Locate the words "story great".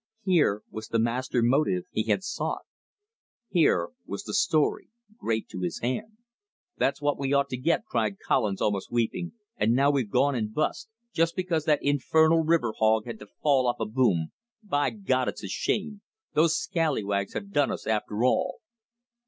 4.33-5.47